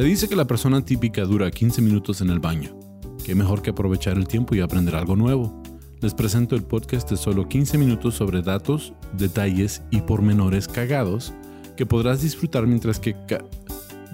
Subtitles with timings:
[0.00, 2.74] Se dice que la persona típica dura 15 minutos en el baño.
[3.22, 5.62] Qué mejor que aprovechar el tiempo y aprender algo nuevo.
[6.00, 11.34] Les presento el podcast de solo 15 minutos sobre datos, detalles y pormenores cagados
[11.76, 13.14] que podrás disfrutar mientras que...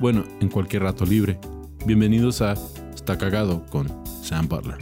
[0.00, 1.38] bueno, en cualquier rato libre.
[1.87, 2.55] Bienvenidos a
[2.93, 3.87] Está Cagado con
[4.25, 4.79] Sam Butler.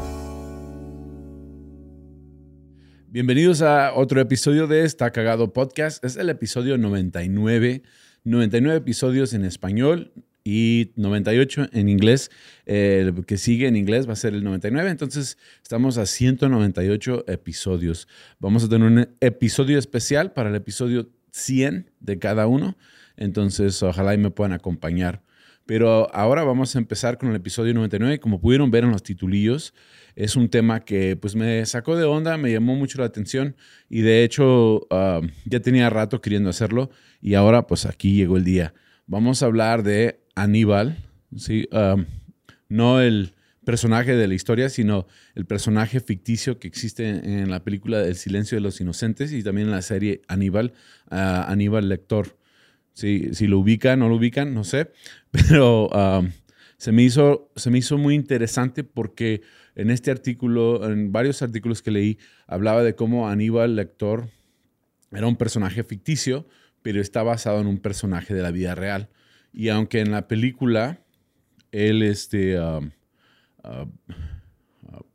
[3.08, 6.02] Bienvenidos a otro episodio de Está Cagado Podcast.
[6.02, 7.82] Es el episodio 99.
[8.24, 10.10] 99 episodios en español,
[10.44, 12.30] y 98 en inglés.
[12.66, 14.90] el que sigue en inglés va a ser el 99.
[14.90, 18.06] Entonces estamos a 198 episodios.
[18.38, 22.76] Vamos a tener un episodio especial para el episodio 100 de cada uno.
[23.16, 25.22] Entonces ojalá y me puedan acompañar.
[25.66, 28.20] Pero ahora vamos a empezar con el episodio 99.
[28.20, 29.72] Como pudieron ver en los titulillos,
[30.14, 33.56] es un tema que pues me sacó de onda, me llamó mucho la atención
[33.88, 36.90] y de hecho ah, ya tenía rato queriendo hacerlo
[37.22, 38.74] y ahora pues aquí llegó el día.
[39.06, 40.98] Vamos a hablar de Aníbal,
[41.36, 41.68] ¿sí?
[42.68, 48.04] No el personaje de la historia, sino el personaje ficticio que existe en la película
[48.04, 50.74] El silencio de los inocentes y también en la serie Aníbal,
[51.10, 52.38] Aníbal Lector.
[52.92, 54.92] Si, si lo ubican o no lo ubican, no sé,
[55.32, 55.90] pero
[56.76, 59.42] se, me hizo, se me hizo muy interesante porque
[59.74, 64.28] en este artículo, en varios artículos que leí, hablaba de cómo Aníbal Lector
[65.10, 66.46] era un personaje ficticio,
[66.82, 69.08] pero está basado en un personaje de la vida real.
[69.54, 71.00] Y aunque en la película
[71.70, 72.90] él este, um,
[73.62, 73.86] uh,
[74.82, 75.06] uh,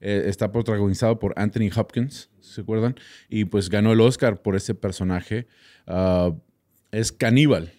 [0.00, 2.96] eh, está protagonizado por Anthony Hopkins, ¿se acuerdan?
[3.28, 5.46] Y pues ganó el Oscar por ese personaje.
[5.86, 6.36] Uh,
[6.90, 7.72] es caníbal.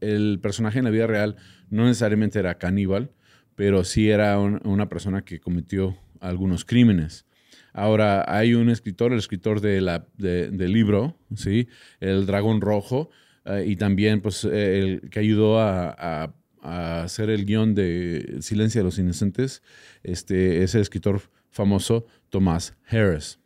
[0.00, 1.36] el personaje en la vida real
[1.70, 3.10] no necesariamente era caníbal,
[3.56, 7.26] pero sí era una persona que cometió algunos crímenes.
[7.72, 11.68] Ahora, hay un escritor, el escritor de la, del libro, ¿sí?
[12.00, 13.10] El Dragón Rojo,
[13.50, 18.98] eh, y también pues, el que ayudó a, hacer el guion de Silencio de los
[18.98, 19.62] Inocentes,
[20.02, 23.38] este, es el escritor famoso Thomas Harris.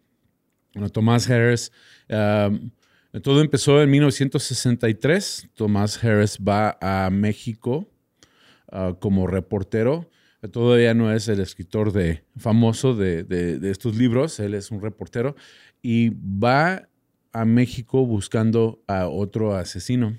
[0.73, 1.71] Bueno, Thomas Harris,
[3.23, 5.51] todo empezó en 1963.
[5.55, 7.89] Thomas Harris va a México
[8.73, 10.11] uh, como reportero.
[10.51, 15.37] Todavía no es el escritor de, famoso de, de, estos libros, él es un reportero
[15.81, 16.89] y va
[17.35, 20.17] a México buscando a otro asesino.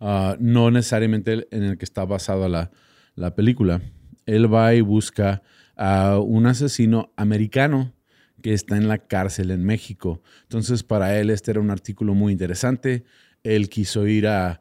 [0.00, 2.48] Ah, no necesariamente en el que está basada
[3.14, 3.82] la, película.
[4.26, 5.42] Él va y busca
[5.76, 7.92] a un asesino americano
[8.42, 10.22] que está en la cárcel en México.
[10.42, 13.04] Entonces, para él este era un artículo muy interesante.
[13.44, 14.60] Él quiso ir a,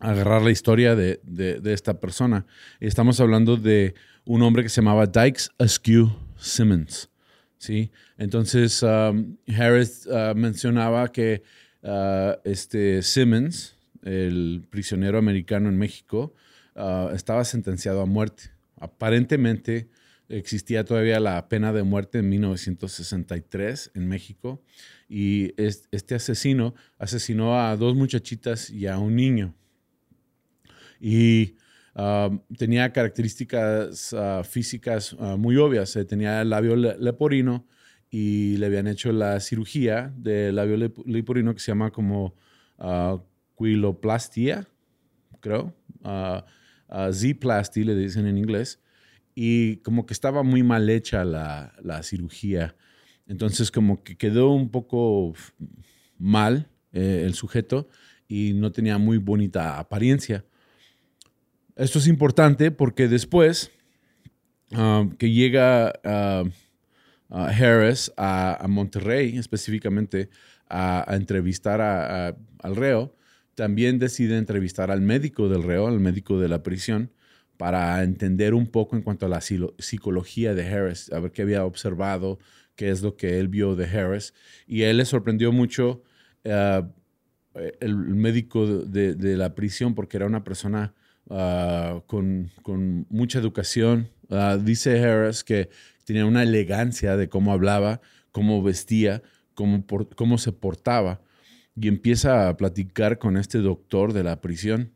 [0.00, 2.46] agarrar la historia de, de, esta persona.
[2.80, 3.94] Estamos hablando de
[4.24, 7.08] un hombre que se llamaba Dykes Askew Simmons.
[7.58, 7.90] ¿Sí?
[8.18, 11.42] Entonces, um, Harris uh, mencionaba que
[11.82, 16.34] uh, este Simmons, el prisionero americano en México,
[16.76, 18.50] uh, estaba sentenciado a muerte.
[18.76, 19.88] Aparentemente
[20.28, 24.62] existía todavía la pena de muerte en 1963 en México
[25.08, 29.54] y este asesino asesinó a dos muchachitas y a un niño.
[31.00, 31.56] Y
[32.56, 35.94] tenía características ah, físicas ah, muy obvias.
[35.96, 37.66] Eh, tenía el labio leporino
[38.10, 42.34] y le habían hecho la cirugía del labio leporino que se llama como
[42.78, 43.18] uh,
[43.58, 44.68] quiloplastia,
[45.40, 45.74] creo.
[47.12, 48.80] Z-plasty le dicen en inglés.
[49.34, 52.76] Y como que estaba muy mal hecha la, la cirugía.
[53.26, 55.34] Entonces como que quedó un poco
[56.18, 57.88] mal eh, el sujeto
[58.28, 60.44] y no tenía muy bonita apariencia.
[61.76, 63.70] Esto es importante porque después
[64.70, 66.48] um, que llega uh,
[67.28, 70.30] Harris a, Monterrey específicamente
[70.68, 73.16] a, entrevistar al reo,
[73.54, 77.10] también decide entrevistar al médico del reo, al médico de la prisión,
[77.56, 81.64] para entender un poco en cuanto a la psicología de Harris, a ver qué había
[81.64, 82.38] observado,
[82.76, 84.34] qué es lo que él vio de Harris.
[84.66, 86.02] Y a él le sorprendió mucho
[86.44, 86.84] uh,
[87.80, 90.94] el médico de, la prisión porque era una persona
[91.30, 92.50] Ah, con,
[93.08, 94.10] mucha educación.
[94.30, 95.70] Ah, dice Harris que
[96.04, 98.00] tenía una elegancia de cómo hablaba,
[98.32, 99.22] cómo vestía,
[99.54, 101.20] cómo, se portaba.
[101.76, 104.92] Y empieza a platicar con este doctor de la prisión.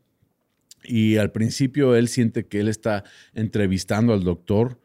[0.85, 3.05] Y al principio él siente que él está
[3.35, 4.81] entrevistando al doctor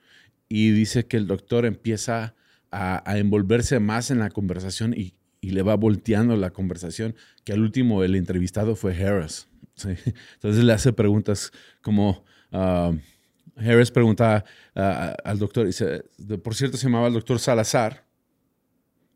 [0.49, 2.35] y dice que el doctor empieza
[2.71, 7.61] a, envolverse más en la conversación y, y, le va volteando la conversación, que al
[7.61, 9.47] último el entrevistado fue Harris.
[9.75, 16.03] Entonces le hace preguntas como, Harris pregunta al doctor, dice,
[16.43, 18.05] por cierto se llamaba el doctor Salazar,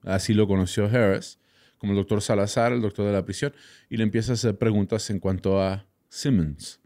[0.03, 1.39] así lo conoció Harris,
[1.77, 3.53] como el doctor Salazar, el doctor de la prisión,
[3.89, 6.81] y le empieza a hacer preguntas en cuanto a Simmons.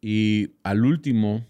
[0.00, 1.46] Y al último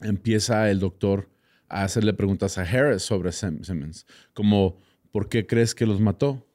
[0.00, 1.30] empieza el doctor
[1.68, 4.78] a hacerle preguntas a Harris sobre Simmons, como
[5.12, 6.46] ¿por qué crees que los mató?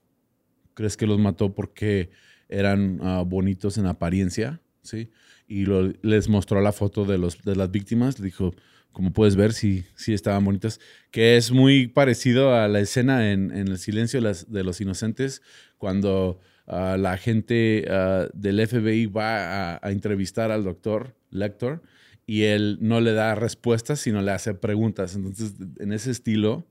[0.74, 2.12] ¿Crees que los mató porque
[2.50, 4.62] eran ah, bonitos en apariencia?
[4.82, 5.10] ¿Sí?
[5.48, 5.66] Y
[6.02, 8.54] les mostró la foto de, los, de las víctimas, dijo,
[8.98, 10.80] como puedes ver, sí, sí estaban bonitas,
[11.12, 15.44] que es muy parecido a la escena en, El silencio de, los inocentes,
[15.78, 21.84] cuando ah, la gente ah, del FBI va a, entrevistar al doctor Lector
[22.26, 25.16] y él no le da respuestas, sino le hace preguntas.
[25.16, 26.66] Entonces, en ese estilo,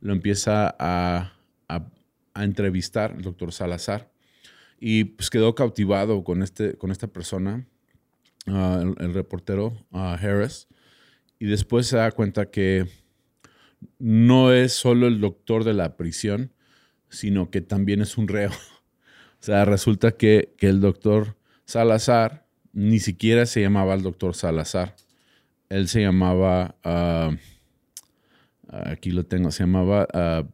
[0.00, 1.32] lo empieza a,
[2.36, 4.11] entrevistar el doctor Salazar.
[4.84, 7.64] Y pues quedó cautivado con, este, con esta persona,
[8.48, 10.66] ah, el, reportero Harris
[11.38, 12.88] y después se da cuenta que
[14.00, 16.52] no es solo el doctor de la prisión,
[17.10, 18.50] sino que también es un reo.
[19.40, 24.96] O sea, resulta que, el doctor Salazar ni siquiera se llamaba el doctor Salazar.
[25.68, 27.36] Él se llamaba, ah,
[28.68, 30.44] aquí lo tengo, se llamaba, ah,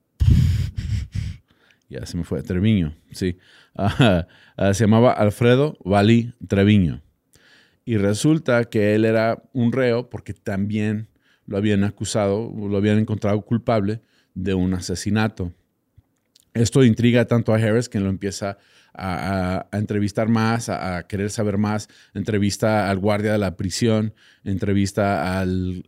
[1.89, 3.39] ya se me fue, Treviño, sí.
[3.75, 4.27] Ah,
[4.75, 7.01] se llamaba Alfredo Valí Treviño.
[7.85, 11.09] Y resulta que él era un reo porque también
[11.47, 14.03] lo habían acusado, lo habían encontrado culpable
[14.35, 15.53] de un asesinato.
[16.55, 18.59] Esto intriga tanto a Harris que lo empieza
[18.95, 21.89] a, entrevistar más, a, querer saber más.
[22.15, 24.15] Entrevista al guardia de la prisión,
[24.45, 25.85] entrevista al,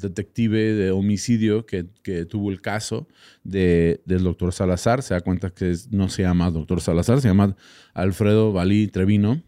[0.00, 1.84] detective de homicidio que,
[2.28, 3.08] tuvo el caso
[3.44, 5.02] del doctor Salazar.
[5.02, 7.56] Se da cuenta que no se llama doctor Salazar, se llama
[7.94, 9.42] Alfredo Valí Trevino.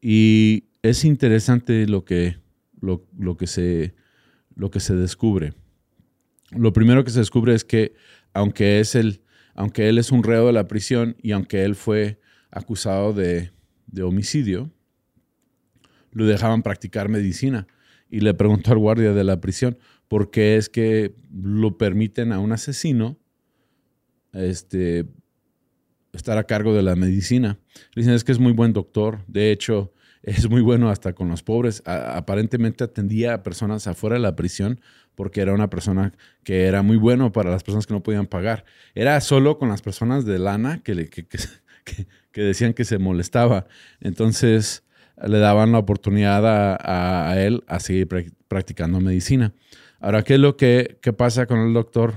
[0.00, 2.36] Y es interesante lo que,
[2.80, 3.94] lo, que se,
[4.54, 5.54] lo que se descubre.
[6.50, 7.94] Lo primero que se descubre es que
[8.34, 9.22] aunque, es el,
[9.54, 12.20] aunque él es un reo de la prisión y aunque él fue
[12.50, 13.50] acusado de,
[13.86, 14.70] de homicidio,
[16.12, 17.66] lo dejaban practicar medicina.
[18.10, 19.78] Y le preguntó al guardia de la prisión,
[20.08, 23.18] ¿por qué es que lo permiten a un asesino
[24.32, 25.06] este,
[26.12, 27.58] estar a cargo de la medicina?
[27.94, 29.24] Le dicen, es que es muy buen doctor.
[29.26, 31.82] De hecho, es muy bueno hasta con los pobres.
[31.84, 34.80] aparentemente atendía a personas afuera de la prisión
[35.14, 36.12] porque era una persona
[36.44, 38.64] que era muy bueno para las personas que no podían pagar.
[38.94, 41.26] Era solo con las personas de lana que, le, que,
[42.34, 43.66] decían que se molestaba.
[44.00, 44.84] Entonces
[45.22, 48.08] le daban la oportunidad a, él a seguir
[48.48, 49.52] practicando medicina.
[50.00, 52.14] Ahora, ¿qué es lo que, pasa con el doctor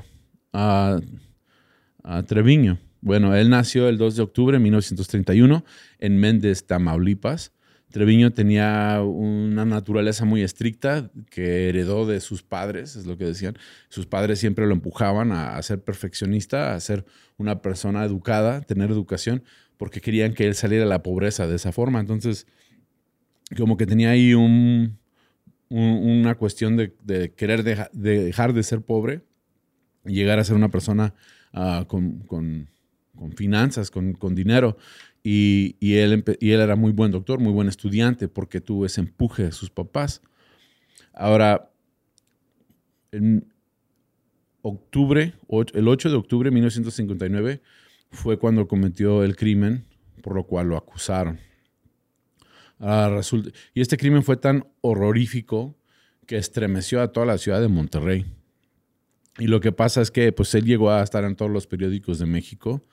[2.28, 2.80] Treviño?
[3.02, 5.64] Bueno, él nació el 2 de octubre de 1931
[6.00, 7.52] en Méndez, Tamaulipas.
[7.96, 13.58] Treviño tenía una naturaleza muy estricta que heredó de sus padres, es lo que decían.
[13.88, 17.06] Sus padres siempre lo empujaban a, ser perfeccionista, a ser
[17.38, 19.46] una persona educada, tener educación,
[19.78, 22.02] porque querían que él saliera de la pobreza de esa forma.
[22.02, 22.48] Entonces,
[23.56, 25.00] como que tenía ahí un,
[25.70, 29.22] una cuestión de, querer dejar de ser pobre
[30.06, 31.14] y llegar a ser una persona
[31.54, 32.68] ah, con,
[33.38, 34.76] finanzas, con, con dinero.
[35.28, 39.72] Y, él, era muy buen doctor, muy buen estudiante, porque tuvo ese empuje de sus
[39.72, 40.22] papás.
[41.14, 41.72] Ahora,
[43.12, 43.52] en
[44.62, 45.34] octubre,
[45.74, 47.62] el 8 de octubre de 1959
[48.12, 49.86] fue cuando cometió el crimen
[50.22, 51.40] por lo cual lo acusaron.
[53.74, 55.76] y este crimen fue tan horrorífico
[56.28, 58.26] que estremeció a toda la ciudad de Monterrey.
[59.40, 62.20] Y lo que pasa es que pues, él llegó a estar en todos los periódicos
[62.20, 62.84] de México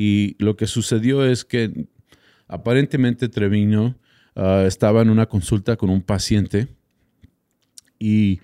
[0.00, 1.88] y lo que sucedió es que
[2.46, 3.98] aparentemente Treviño
[4.36, 6.68] ah, estaba en una consulta con un paciente
[7.98, 8.38] y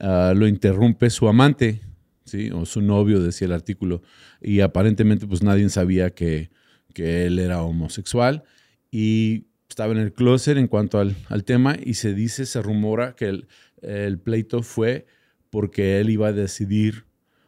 [0.00, 1.80] ah, lo interrumpe su amante,
[2.26, 2.50] ¿sí?
[2.50, 4.02] o su novio, decía el artículo,
[4.42, 6.50] y aparentemente pues nadie sabía que,
[6.94, 8.42] él era homosexual
[8.90, 13.44] y estaba en el closet en cuanto al, tema y se dice, se rumora que
[13.80, 15.06] el, pleito fue
[15.48, 17.06] porque él iba a decidir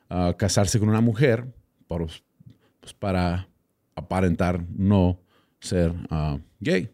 [0.08, 1.52] ah, casarse con una mujer
[1.88, 2.22] pues,
[2.96, 3.50] para
[4.00, 5.21] aparentar no
[5.61, 6.90] ser ah, gay.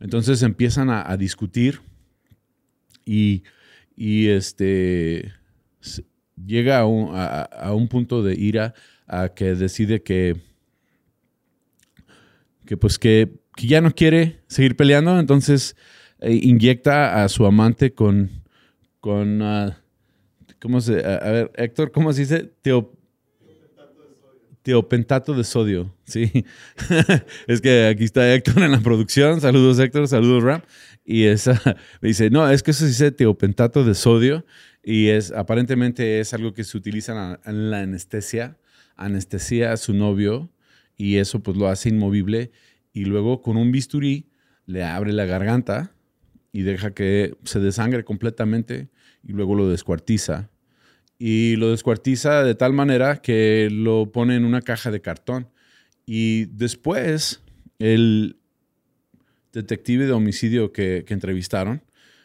[0.00, 1.80] Entonces empiezan a, discutir
[3.04, 3.42] y,
[3.96, 5.32] este,
[6.44, 6.84] llega a
[7.74, 8.74] un, punto de ira
[9.06, 10.36] a que decide que,
[12.66, 15.76] que pues que, ya no quiere seguir peleando, entonces
[16.18, 18.42] eh, inyecta a su amante con,
[19.00, 19.78] con ah,
[20.60, 22.52] ¿cómo se, a, ver, Héctor, ¿cómo se dice?
[22.62, 22.92] Teo,
[24.62, 26.44] Teopentato de sodio, sí.
[27.46, 29.40] es que aquí está Héctor en la producción.
[29.40, 30.62] Saludos Héctor, saludos Ram.
[31.04, 31.60] Y esa
[32.02, 34.44] dice, no, es que eso se dice teopentato de sodio
[34.82, 38.58] y es aparentemente es algo que se utiliza en la anestesia,
[38.96, 40.50] anestesia a su novio
[40.96, 42.52] y eso pues lo hace inmovible
[42.92, 44.28] y luego con un bisturí
[44.66, 45.94] le abre la garganta
[46.52, 48.88] y deja que se desangre completamente
[49.22, 50.50] y luego lo descuartiza.
[51.18, 55.48] Y lo descuartiza de tal manera que lo pone en una caja de cartón.
[56.06, 57.42] Y después
[57.78, 58.36] el
[59.52, 61.82] detective de homicidio que, entrevistaron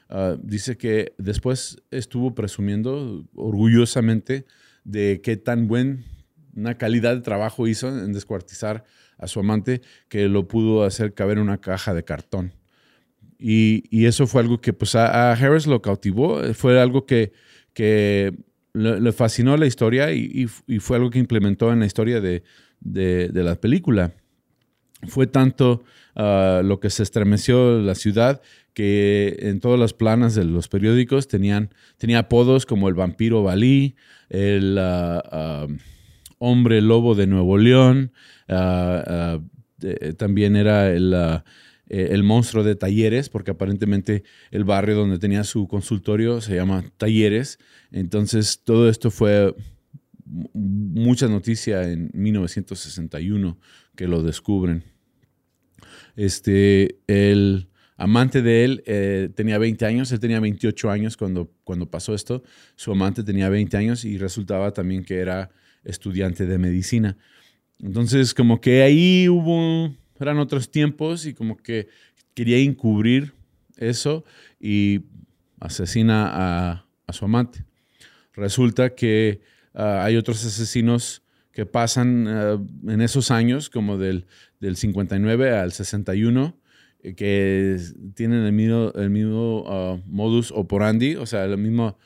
[0.09, 4.45] ah, dice que después estuvo presumiendo orgullosamente
[4.83, 6.03] de qué tan buena
[6.77, 8.83] calidad de trabajo hizo en descuartizar
[9.17, 12.53] a su amante que lo pudo hacer caber en una caja de cartón.
[13.37, 17.31] Y, eso fue algo que pues a, Harris lo cautivó, fue algo que,
[17.73, 18.33] que
[18.73, 22.43] le, fascinó la historia y, fue algo que implementó en la historia de,
[22.81, 24.13] la película.
[25.07, 25.83] Fue tanto
[26.15, 28.41] ah, lo que se estremeció la ciudad
[28.73, 33.95] que en todas las planas de los periódicos tenían tenía apodos como el vampiro Balí,
[34.29, 35.67] el ah, ah,
[36.37, 38.11] hombre lobo de Nuevo León,
[40.17, 41.13] también era el
[41.89, 46.85] eh, el monstruo de Talleres, porque aparentemente el barrio donde tenía su consultorio se llama
[46.97, 47.57] Talleres.
[47.91, 49.55] Entonces todo esto fue
[50.53, 53.57] mucha noticia en 1961
[53.95, 54.83] que lo descubren.
[56.15, 57.67] Este, el
[57.97, 62.43] amante de él eh, tenía 20 años, él tenía 28 años cuando, cuando pasó esto,
[62.75, 65.49] su amante tenía 20 años y resultaba también que era
[65.83, 67.17] estudiante de medicina.
[67.79, 71.87] Entonces, como que ahí hubo eran otros tiempos y como que
[72.33, 73.33] quería encubrir
[73.77, 74.25] eso
[74.59, 75.01] y
[75.59, 77.65] asesina a, su amante.
[78.33, 79.41] Resulta que
[79.73, 84.25] ah, hay otros asesinos que pasan ah, en esos años, como del,
[84.59, 86.57] del 59 al 61,
[87.01, 87.77] eh, que
[88.15, 91.97] tienen el mismo, el mismo ah, modus operandi, o sea, el mismo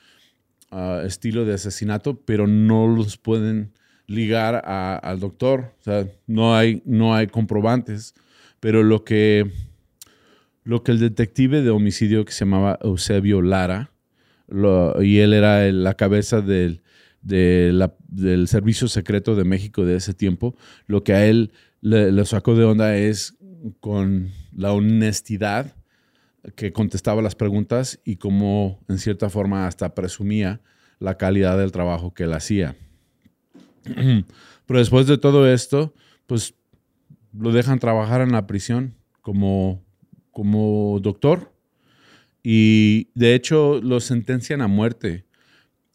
[1.05, 3.73] estilo de asesinato, pero no los pueden
[4.07, 5.73] ligar al doctor.
[5.79, 8.15] O sea, no hay, no hay comprobantes.
[8.59, 9.51] Pero lo que,
[10.63, 13.91] lo que el detective de homicidio que se llamaba Eusebio Lara,
[15.01, 16.82] y él era la cabeza del,
[17.23, 20.55] del Servicio Secreto de México de ese tiempo,
[20.87, 21.51] lo que a él
[21.81, 23.37] le, sacó de onda es
[23.79, 25.75] con la honestidad
[26.55, 30.61] que contestaba las preguntas y cómo en cierta forma hasta presumía
[30.99, 32.75] la calidad del trabajo que él hacía.
[34.65, 35.93] Pero después de todo esto,
[36.27, 36.53] pues
[37.37, 39.83] lo dejan trabajar en la prisión como,
[40.31, 41.53] como doctor
[42.43, 45.25] y de hecho lo sentencian a muerte.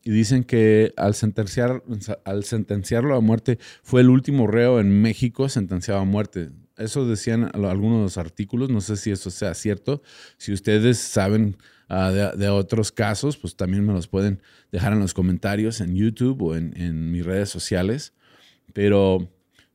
[0.05, 1.83] Y dicen que al, sentenciar,
[2.25, 6.50] al sentenciarlo a muerte fue el último reo en México sentenciado a muerte.
[6.78, 10.00] Eso decían algunos de los artículos, no sé si eso sea cierto.
[10.37, 11.57] Si ustedes saben
[11.88, 14.40] ah, de, otros casos, pues también me los pueden
[14.71, 18.14] dejar en los comentarios en YouTube o en, mis redes sociales.
[18.73, 19.28] Pero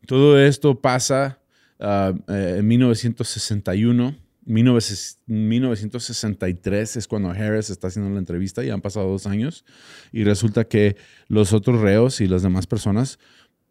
[0.08, 1.42] todo esto pasa
[1.80, 4.23] eh, en 1961.
[4.46, 9.66] 1963 es cuando Harris está haciendo la entrevista y han pasado dos años
[10.12, 10.98] y resulta que
[11.28, 13.18] los otros reos y las demás personas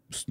[0.08, 0.26] pues,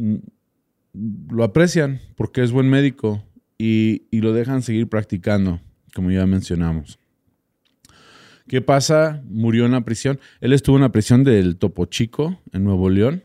[1.29, 3.23] lo aprecian porque es buen médico
[3.57, 5.61] y, lo dejan seguir practicando,
[5.93, 6.97] como ya mencionamos.
[8.47, 9.21] ¿Qué pasa?
[9.29, 10.19] Murió en la prisión.
[10.39, 13.23] Él estuvo en la prisión del Topo Chico, en Nuevo León.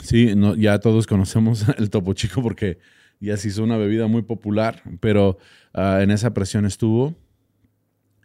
[0.00, 2.78] Sí, no, ya todos conocemos el Topo Chico porque
[3.20, 5.38] ya se hizo una bebida muy popular, pero
[5.72, 7.14] ah, en esa prisión estuvo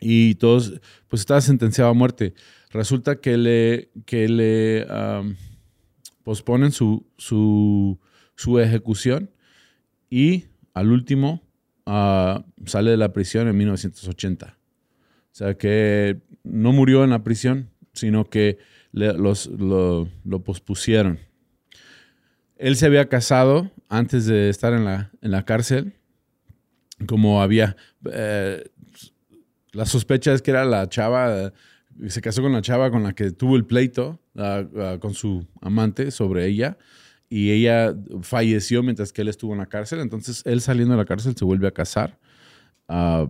[0.01, 2.33] y todos, pues estaba sentenciado a muerte.
[2.71, 4.85] Resulta que le, que le
[6.23, 7.99] posponen su, su
[8.39, 9.31] su ejecución
[10.09, 11.43] y al último
[11.85, 14.57] ah, sale de la prisión en 1980.
[14.57, 18.57] O sea que no murió en la prisión, sino que
[18.93, 20.07] los, lo,
[20.45, 21.19] pospusieron.
[22.59, 25.95] Él se había casado antes de estar en la, en la cárcel,
[27.07, 27.75] como había...
[28.11, 28.69] Eh,
[29.71, 31.53] la sospecha es que era la chava,
[32.07, 34.19] se casó con la chava con la que tuvo el pleito,
[34.99, 36.77] con su amante sobre ella
[37.29, 39.99] y ella falleció mientras que él estuvo en la cárcel.
[39.99, 42.17] Entonces, él saliendo de la cárcel se vuelve a casar.
[42.87, 43.27] Ah,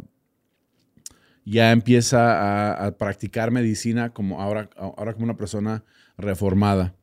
[1.43, 5.83] ya empieza a, practicar medicina como ahora, ahora como una persona
[6.17, 6.95] reformada.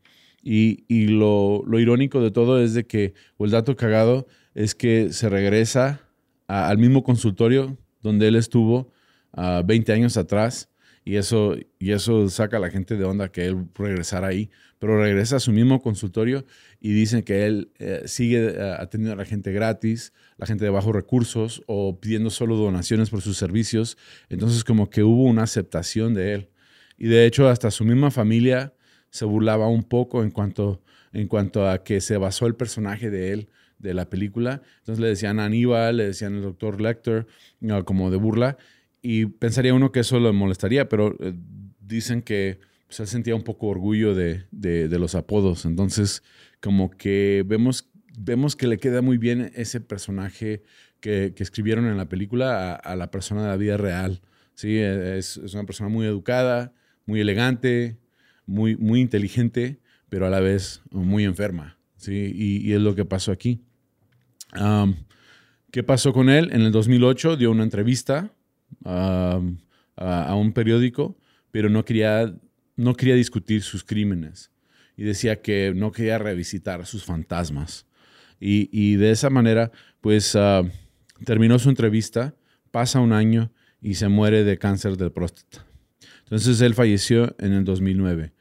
[0.48, 5.28] Y, lo, irónico de todo es de que, o el dato cagado, es que se
[5.28, 6.08] regresa
[6.46, 8.92] al mismo consultorio donde él estuvo
[9.34, 10.70] 20 años atrás
[11.04, 14.48] y eso, y eso saca a la gente de onda que él regresara ahí,
[14.78, 16.44] pero regresa a su mismo consultorio
[16.80, 20.70] y dicen que él eh, sigue eh, atendiendo a la gente gratis, la gente de
[20.70, 23.98] bajos recursos o pidiendo solo donaciones por sus servicios.
[24.28, 26.50] Entonces como que hubo una aceptación de él.
[26.98, 28.75] Y de hecho hasta su misma familia
[29.16, 30.82] se burlaba un poco en cuanto,
[31.12, 34.62] en cuanto a que se basó el personaje de él de la película.
[34.78, 37.26] Entonces le decían Aníbal, le decían el doctor Lecter,
[37.84, 38.58] como de burla.
[39.00, 41.32] Y pensaría uno que eso lo molestaría, pero eh,
[41.80, 45.64] dicen que pues, él sentía un poco orgullo de, los apodos.
[45.64, 46.22] Entonces,
[46.60, 50.62] como que vemos, vemos que le queda muy bien ese personaje
[51.00, 54.20] que, escribieron en la película a, la persona de la vida real.
[54.54, 56.72] Sí, es, es, una persona muy educada,
[57.06, 57.98] muy elegante,
[58.46, 61.78] muy, muy inteligente, pero a la vez muy enferma.
[61.96, 62.32] ¿sí?
[62.34, 63.62] Y, es lo que pasó aquí.
[65.70, 66.50] ¿Qué pasó con él?
[66.52, 68.32] En el 2008 dio una entrevista
[68.84, 69.40] a,
[70.34, 71.18] un periódico,
[71.50, 72.34] pero no quería,
[72.76, 74.50] no quería discutir sus crímenes.
[74.96, 77.86] Y decía que no quería revisitar sus fantasmas.
[78.40, 80.62] Y, de esa manera, pues ah,
[81.24, 82.34] terminó su entrevista,
[82.70, 85.66] pasa un año y se muere de cáncer de próstata.
[86.24, 88.32] Entonces él falleció en el 2009.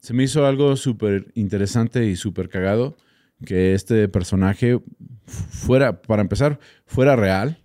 [0.00, 2.96] Se me hizo algo súper interesante y súper cagado
[3.44, 4.80] que este personaje
[5.26, 7.62] fuera, para empezar, fuera real,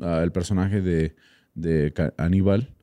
[0.00, 1.14] ah, el personaje de,
[2.16, 2.74] Aníbal,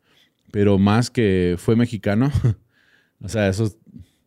[0.51, 2.31] pero más que fue mexicano.
[3.21, 3.75] o sea, eso,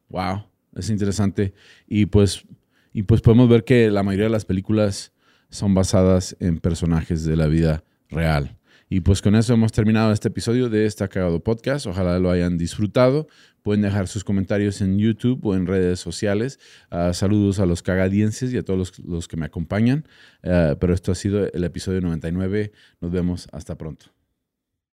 [0.08, 0.44] wow,
[0.76, 1.54] es interesante.
[1.86, 2.44] Y pues,
[2.92, 5.12] y pues podemos ver que la mayoría de las películas
[5.50, 8.56] son basadas en personajes de la vida real.
[8.88, 11.86] Y pues con eso hemos terminado este episodio de esta Cagado Podcast.
[11.86, 13.28] Ojalá lo hayan disfrutado.
[13.64, 16.60] Pueden dejar sus comentarios en YouTube o en redes sociales.
[16.90, 20.06] Ah, saludos a los cagadienses y a todos los, que me acompañan.
[20.42, 22.72] Ah, pero esto ha sido el episodio 99.
[23.00, 24.12] Nos vemos hasta pronto.